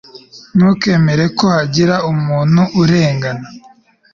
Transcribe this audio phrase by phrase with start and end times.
[0.55, 3.45] ntukemere ko hagira umuntu urengana